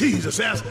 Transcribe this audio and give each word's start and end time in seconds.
Jesus. 0.00 0.40
As 0.40 0.62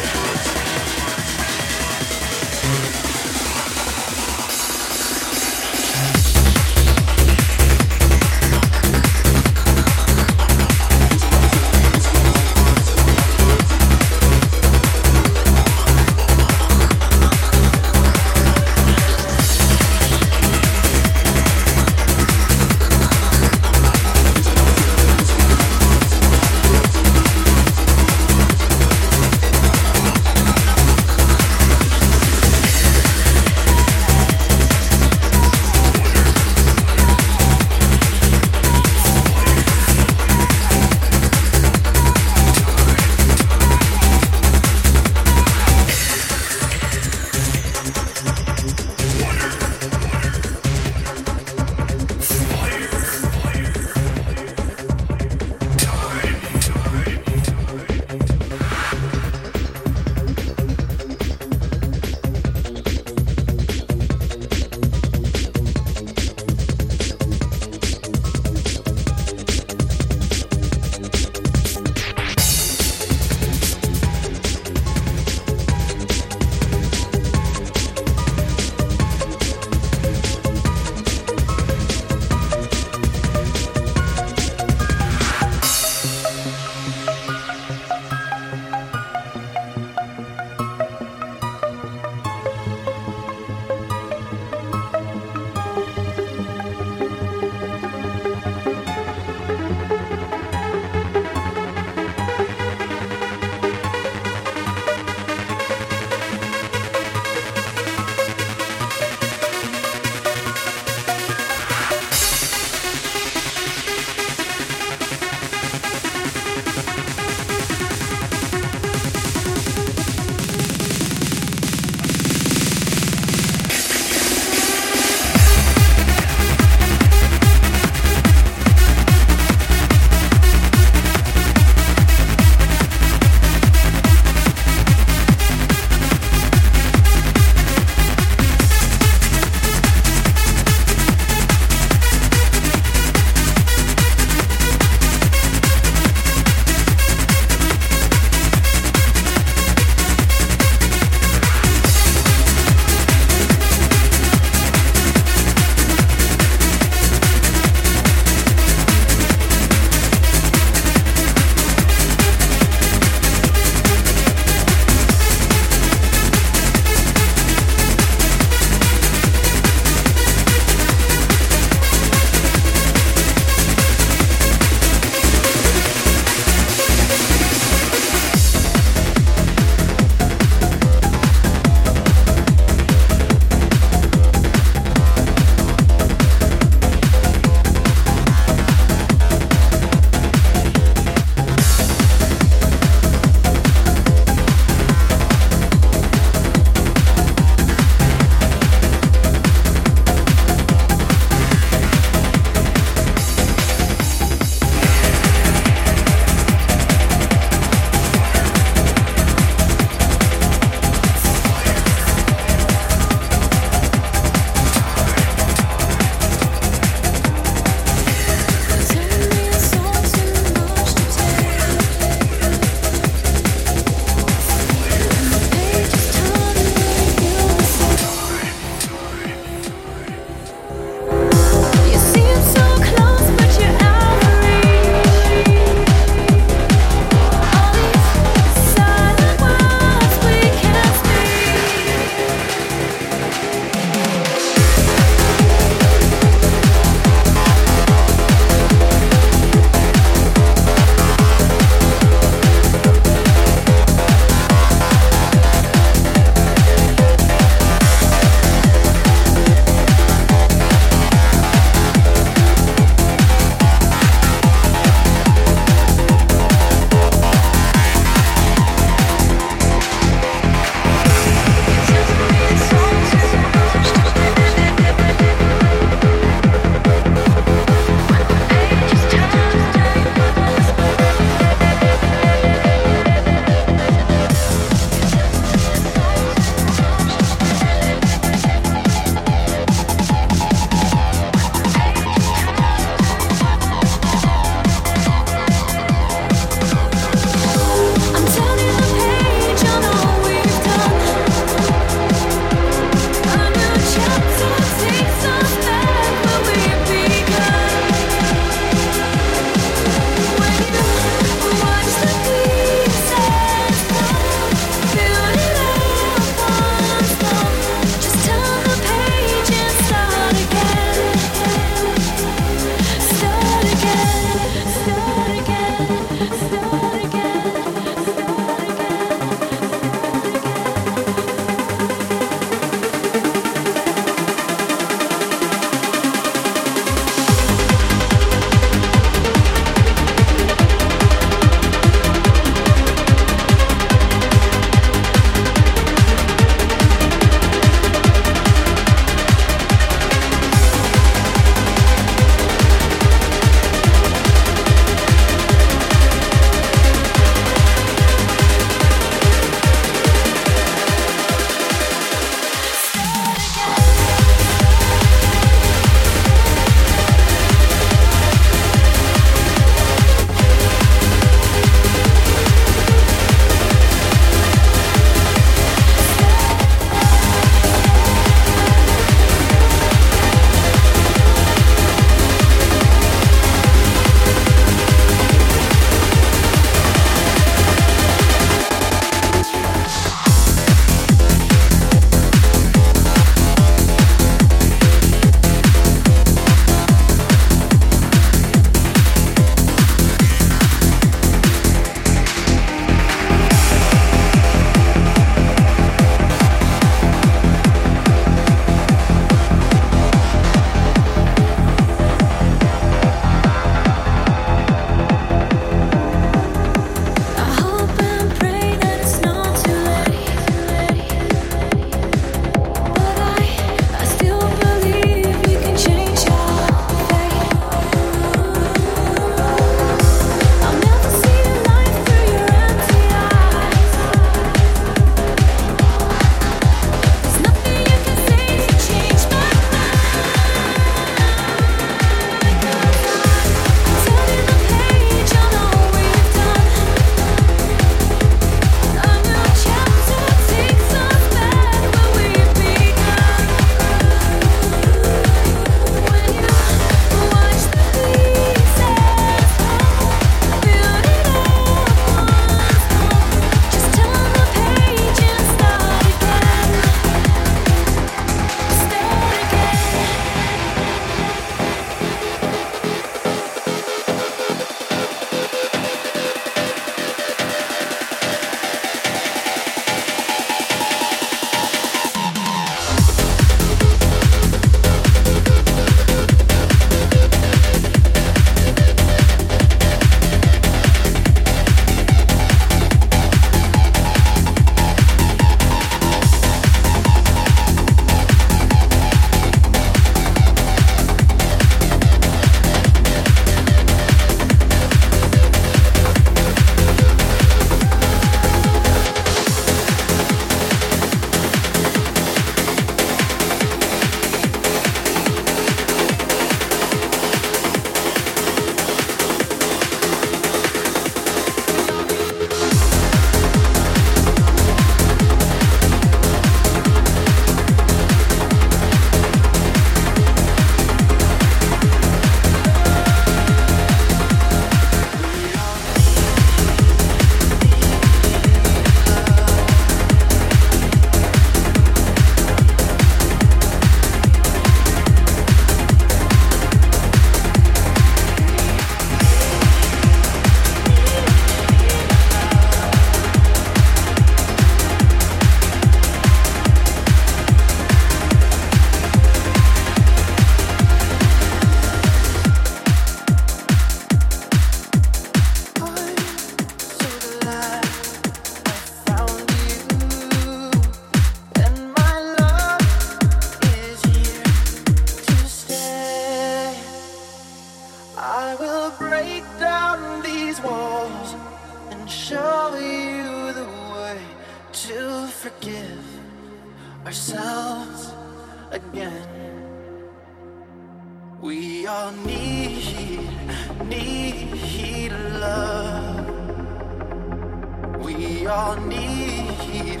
y'all 598.46 598.76
need, 598.86 600.00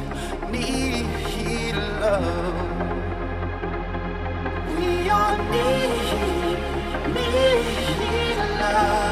need 0.52 1.74
love. 2.00 2.54
We 4.78 5.10
all 5.10 5.36
need, 5.50 6.58
need 7.14 8.36
love. 8.60 9.05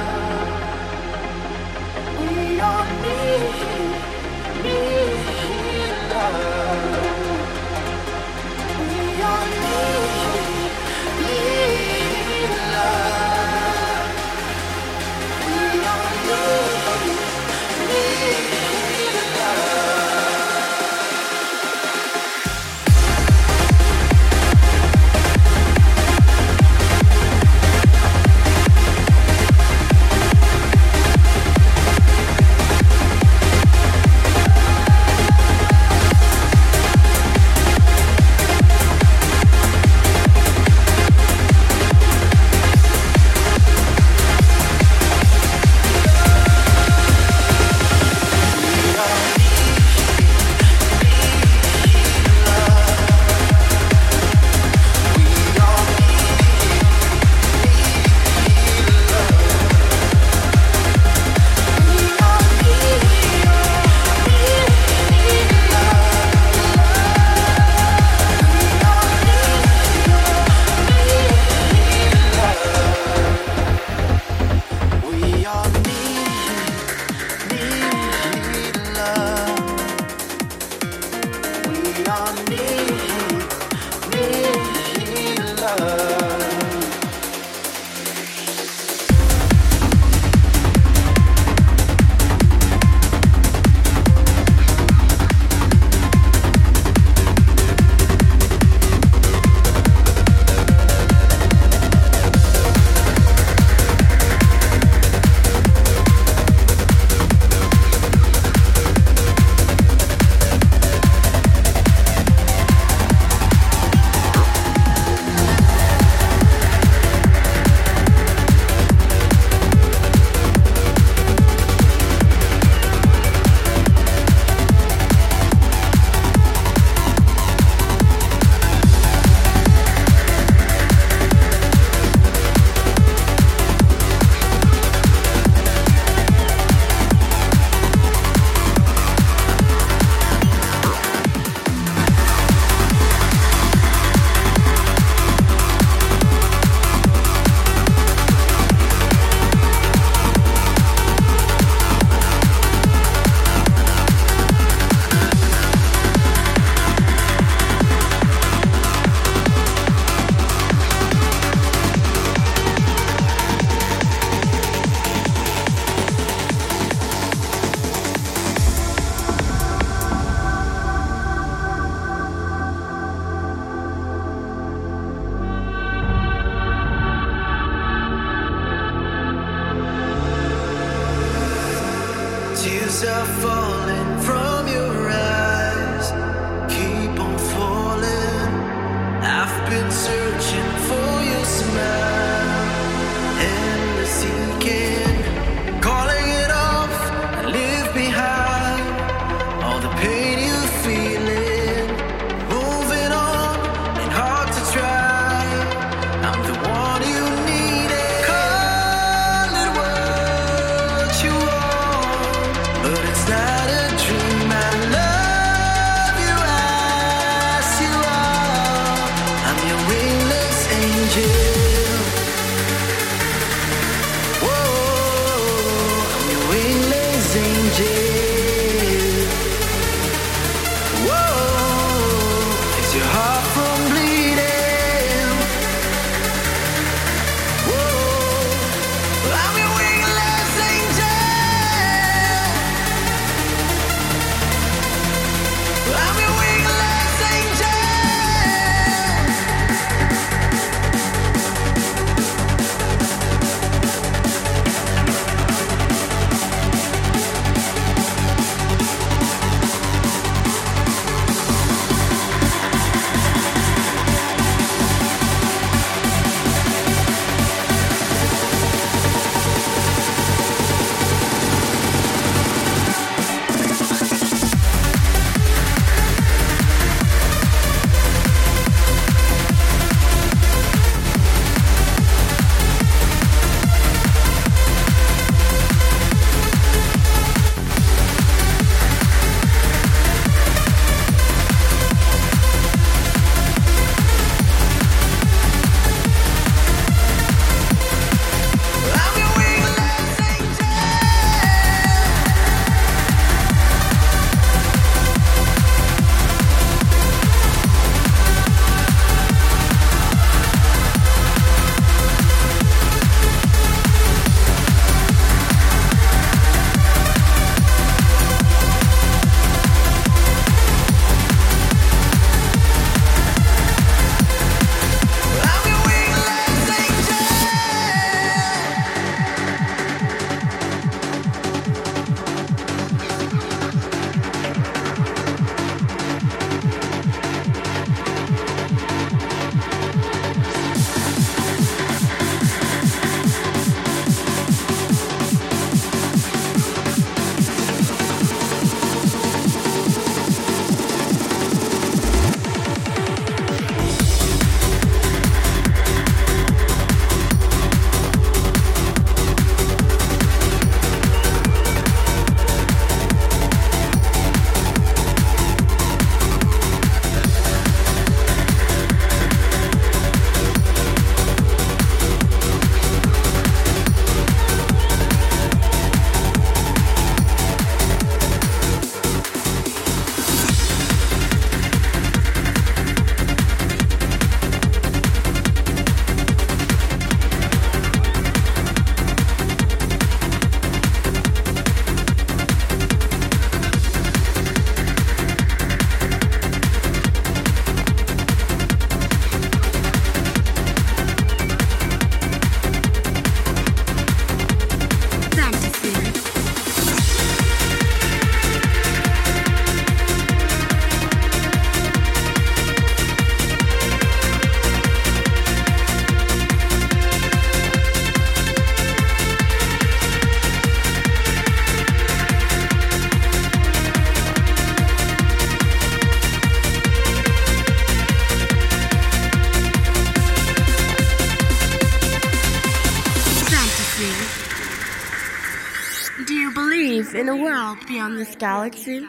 This 438.24 438.36
galaxy? 438.36 439.06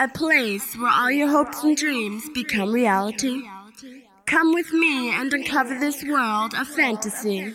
A 0.00 0.08
place 0.08 0.76
where 0.76 0.90
all 0.90 1.10
your 1.10 1.28
hopes 1.28 1.62
and 1.64 1.76
dreams 1.76 2.28
become 2.34 2.72
reality? 2.72 3.42
Come 4.26 4.52
with 4.52 4.70
me 4.72 5.10
and 5.14 5.32
uncover 5.32 5.78
this 5.78 6.04
world 6.04 6.54
of 6.54 6.68
fantasy. 6.68 7.54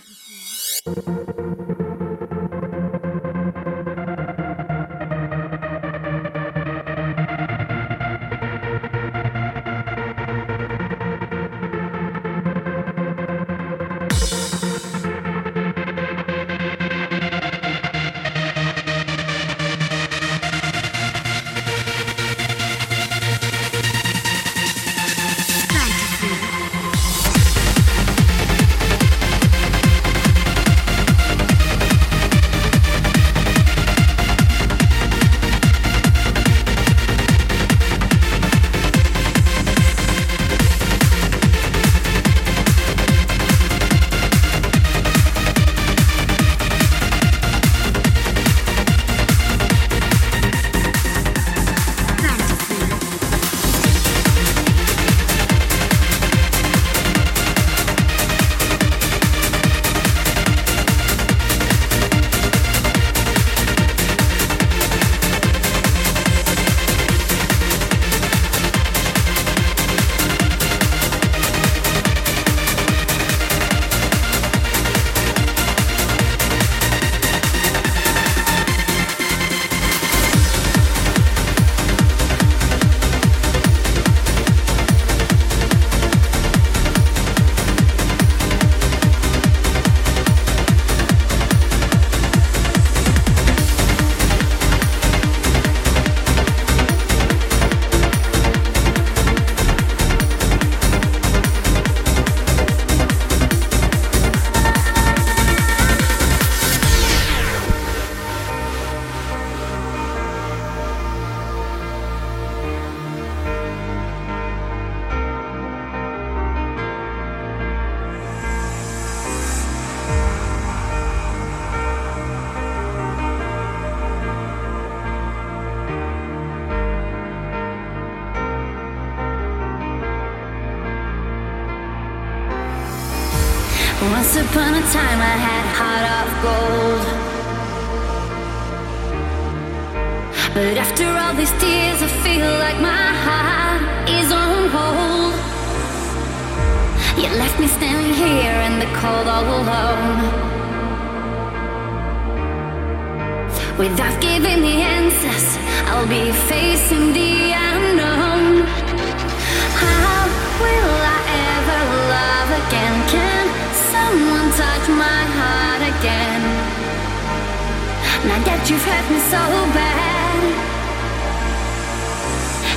Now 168.23 168.39
that 168.47 168.63
you've 168.69 168.85
hurt 168.87 169.07
me 169.11 169.19
so 169.27 169.43
bad, 169.75 170.41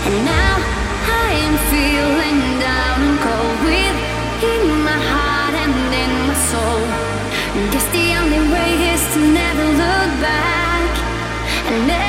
and 0.06 0.16
now 0.26 0.54
I 1.22 1.28
am 1.46 1.54
feeling 1.70 2.38
down 2.58 2.98
and 3.06 3.16
cold 3.22 3.58
with 3.62 3.96
in 4.42 4.82
my 4.82 4.98
heart 4.98 5.54
and 5.54 5.74
in 6.02 6.12
my 6.26 6.36
soul. 6.50 6.82
Guess 7.70 7.86
the 7.94 8.06
only 8.18 8.42
way 8.52 8.70
is 8.90 9.02
to 9.14 9.20
never 9.22 9.66
look 9.70 10.10
back 10.18 10.90
and 11.70 12.05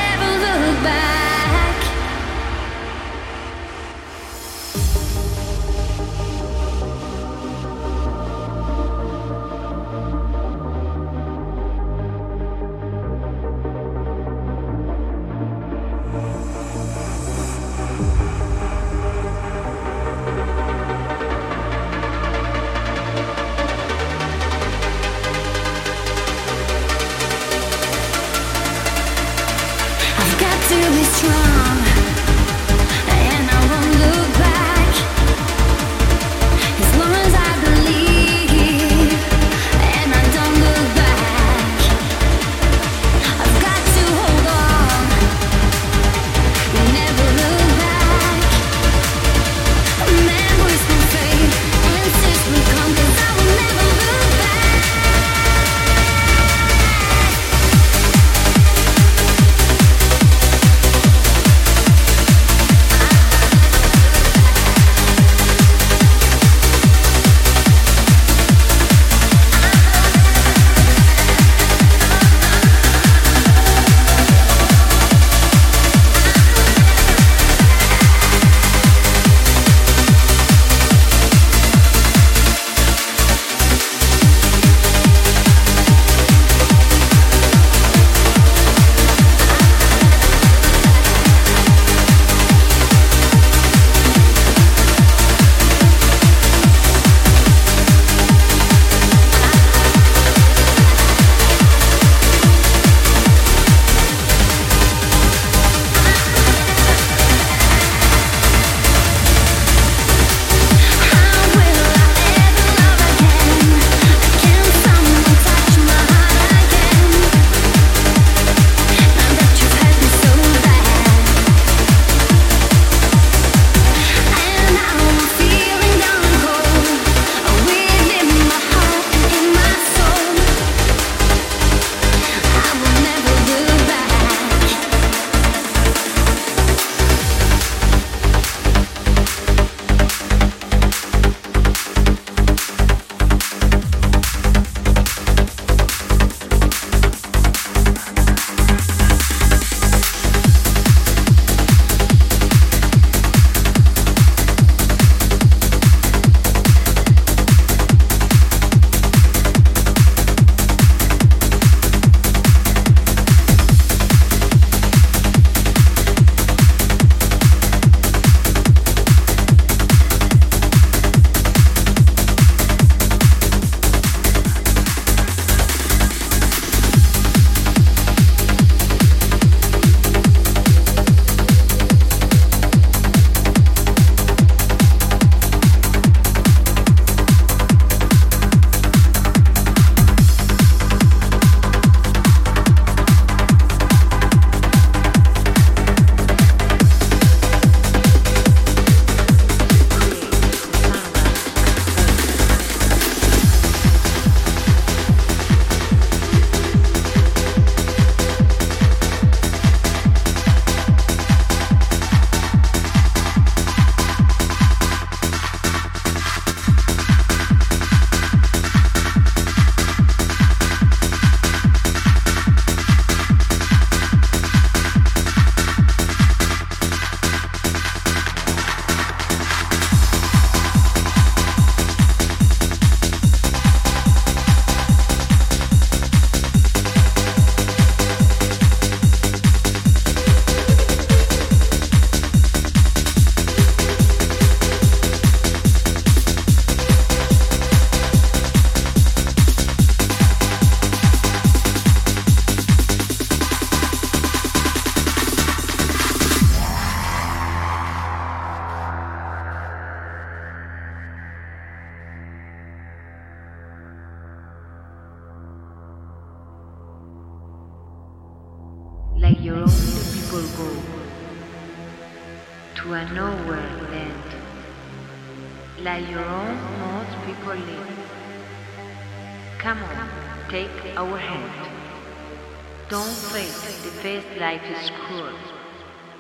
life 284.48 284.80
is 284.80 284.90
cruel, 284.92 285.38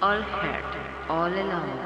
all 0.01 0.21
hurt, 0.21 0.71
all 1.07 1.33
alone. 1.43 1.79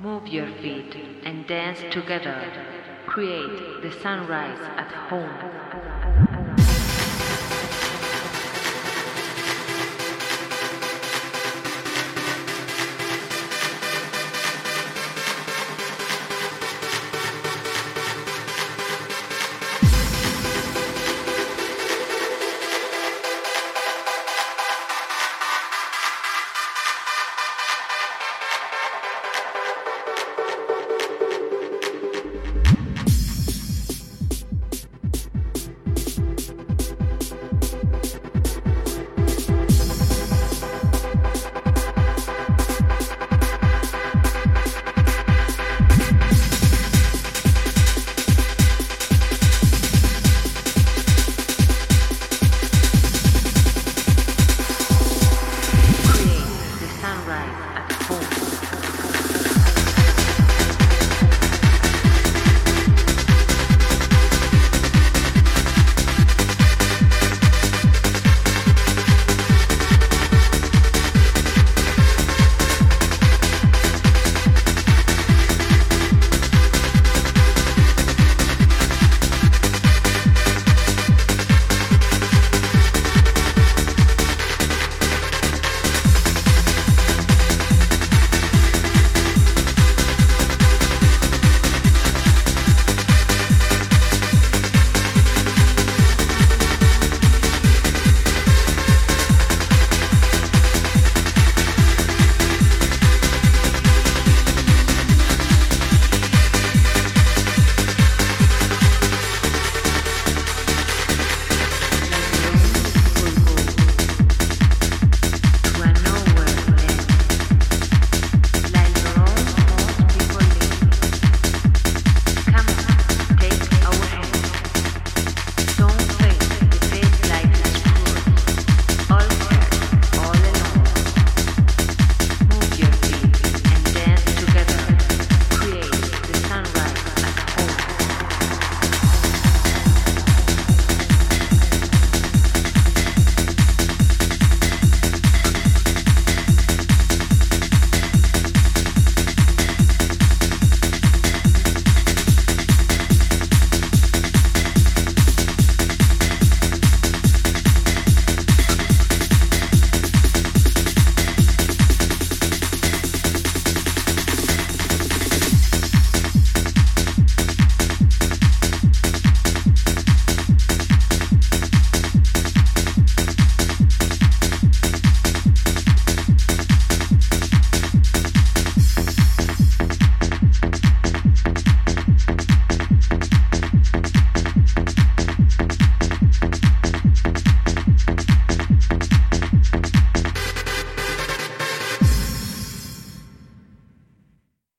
Move 0.00 0.26
your 0.26 0.48
feet 0.62 0.96
and 1.22 1.46
dance 1.46 1.78
together. 1.92 2.38
Create 3.06 3.82
the 3.82 3.92
sunrise 4.02 4.58
at 4.82 4.90
home. 5.10 6.29